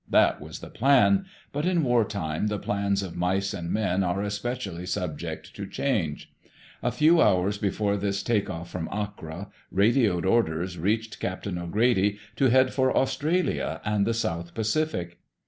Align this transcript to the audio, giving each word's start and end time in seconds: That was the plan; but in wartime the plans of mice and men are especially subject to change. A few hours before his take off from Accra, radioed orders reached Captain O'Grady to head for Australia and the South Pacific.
That 0.09 0.41
was 0.41 0.61
the 0.61 0.71
plan; 0.71 1.25
but 1.53 1.63
in 1.67 1.83
wartime 1.83 2.47
the 2.47 2.57
plans 2.57 3.03
of 3.03 3.15
mice 3.15 3.53
and 3.53 3.69
men 3.71 4.01
are 4.03 4.23
especially 4.23 4.87
subject 4.87 5.55
to 5.55 5.67
change. 5.67 6.33
A 6.81 6.89
few 6.91 7.21
hours 7.21 7.59
before 7.59 7.95
his 7.99 8.23
take 8.23 8.49
off 8.49 8.71
from 8.71 8.89
Accra, 8.91 9.49
radioed 9.69 10.25
orders 10.25 10.79
reached 10.79 11.19
Captain 11.19 11.59
O'Grady 11.59 12.17
to 12.37 12.47
head 12.49 12.73
for 12.73 12.97
Australia 12.97 13.79
and 13.85 14.07
the 14.07 14.15
South 14.15 14.55
Pacific. 14.55 15.19